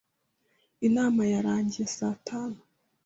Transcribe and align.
Inama 0.87 1.21
yarangiye 1.33 1.87
saa 1.97 2.15
tanu. 2.27 2.59